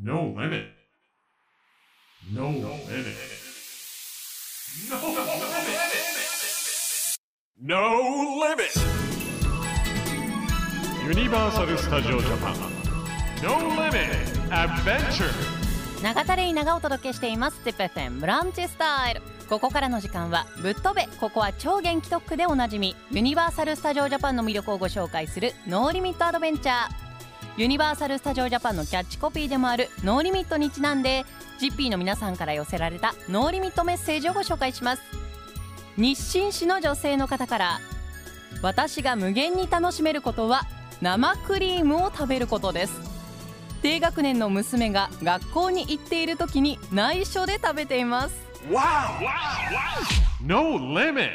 [0.00, 0.62] No limit.
[2.32, 3.16] No limit.
[4.88, 5.48] No limit.
[7.60, 7.80] No
[8.38, 8.78] limit.
[11.04, 12.54] ユニバーサル・スタジオ・ジャパン
[13.42, 13.98] No Limit.
[14.50, 15.24] Adventure.
[16.00, 17.60] 長田レイナがお届けしています。
[17.64, 19.22] ZIPFM ブランチスタイル。
[19.48, 21.08] ここからの時間はぶっ飛べ。
[21.18, 22.94] ここは超元気特区でおなじみ。
[23.10, 25.54] ユニバーサル・スタジオ・ジャパンの魅力をご紹介する。
[25.66, 27.07] ノーリミット・アドベンチャー
[27.58, 31.26] ユニバーサル・スタジオ・ジャパンのキャッチコピーでもあるノーリミットにちなんで
[31.60, 35.02] GP の皆さんから寄せられたノーリミットメッセージをご紹介します
[35.96, 37.80] 日清市の女性の方から
[38.62, 40.68] 私が無限に楽しめることは
[41.02, 42.92] 生クリームを食べることです
[43.82, 48.36] 低学年の娘が学校に行っている時に内緒で食べています
[50.40, 51.30] No Limit.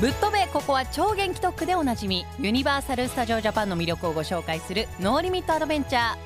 [0.00, 6.16] ぶっ飛べここは超元気特区でおなじみユニバーサル・スタジオ・ジャパンの魅力をご紹介するノーリミット・アドベンチャー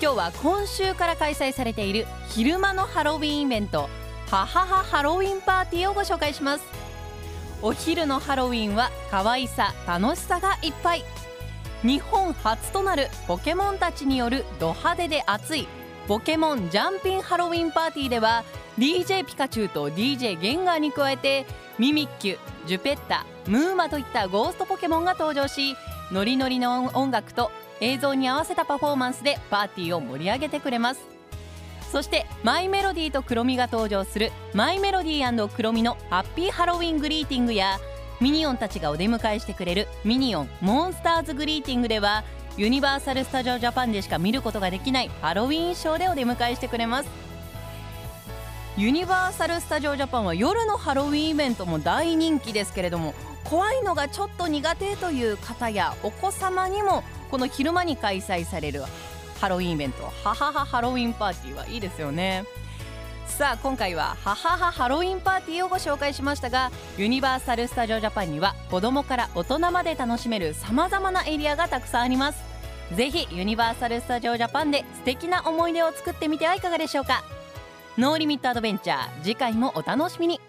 [0.00, 3.88] 今日は今週から開催されている昼間のハロウィンイベント。
[4.30, 6.64] ハハハハロウィーンパーティーをご紹介します
[7.60, 11.04] お昼のハロウィンは可愛さ楽しさがいっぱい。
[11.82, 15.68] 日本初となるポケモンたちによるド派手で熱い
[16.06, 18.44] ポケモンジャンピンハロウィンパーティーでは
[18.78, 21.46] DJ ピカチュウと DJ ゲンガーに加えて
[21.78, 25.76] ミミッキュ、ジュペッタ、ムーマといったゴーストポケモンが登場し
[26.12, 27.50] ノリノリの音楽と
[27.80, 31.14] 映像に合わせたパフォーマンスでパーティーを盛り上げてくれます。
[31.90, 37.78] そしてマイメロディーとクロミが登場するマイメロディークロミのハッピーハロウィングリーティングや
[38.20, 42.24] ミニオンたちがお出迎えしてくれるミニオンモンスターズグリーティングでは
[42.56, 47.33] ユニバーサル・スタジオ・ジャパンでしか見ることができないハロウィンショーでお出迎えしてくれます。
[48.76, 58.82] ユニバーサル・スタジオ・ジャパンは夜のハロウィンイベントも大人気ですけれども怖いのがちょっと苦手という方やお子様にもこの昼間に開催される
[59.40, 62.44] ハロウィンイベントハハハハロウィンパーティーはいいですよね。
[63.28, 72.42] さあ今回はハハハハロウィンパーティーをご紹介しましたがユニバーサル・スタジオ・ジャパンには子供から大人まで楽しめるさまざまなエリアがたくさんあります。
[72.92, 77.22] ぜひユニバーサル・スタジオ・ジャパンで素敵な思い出を作ってみてはいかがでしょうか。
[77.96, 79.22] ノーリミットアドベンチャー。
[79.22, 80.40] 次回もお楽しみに。